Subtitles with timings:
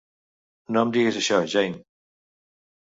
[0.73, 1.81] No em diguis això, Jane.